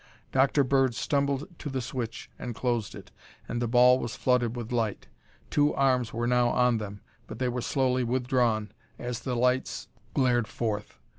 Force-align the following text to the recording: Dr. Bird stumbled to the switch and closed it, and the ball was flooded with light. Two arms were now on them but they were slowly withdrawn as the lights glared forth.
Dr. 0.31 0.63
Bird 0.63 0.95
stumbled 0.95 1.47
to 1.59 1.69
the 1.69 1.79
switch 1.79 2.27
and 2.39 2.55
closed 2.55 2.95
it, 2.95 3.11
and 3.47 3.61
the 3.61 3.67
ball 3.67 3.99
was 3.99 4.15
flooded 4.15 4.55
with 4.55 4.71
light. 4.71 5.09
Two 5.51 5.75
arms 5.75 6.11
were 6.11 6.25
now 6.25 6.49
on 6.49 6.79
them 6.79 7.01
but 7.27 7.37
they 7.37 7.49
were 7.49 7.61
slowly 7.61 8.03
withdrawn 8.03 8.71
as 8.97 9.19
the 9.19 9.35
lights 9.35 9.89
glared 10.15 10.47
forth. 10.47 10.97